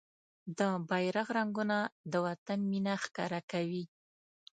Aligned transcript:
د 0.57 0.59
بېرغ 0.89 1.27
رنګونه 1.37 1.77
د 2.11 2.13
وطن 2.25 2.59
مينه 2.71 2.93
ښکاره 3.03 3.41
کوي. 3.51 3.83